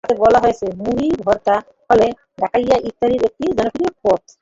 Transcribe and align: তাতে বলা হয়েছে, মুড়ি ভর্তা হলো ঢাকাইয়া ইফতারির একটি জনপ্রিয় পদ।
তাতে 0.03 0.15
বলা 0.23 0.39
হয়েছে, 0.39 0.65
মুড়ি 0.77 1.07
ভর্তা 1.25 1.55
হলো 1.89 2.07
ঢাকাইয়া 2.39 2.77
ইফতারির 2.87 3.21
একটি 3.29 3.45
জনপ্রিয় 3.57 3.91
পদ। 4.03 4.21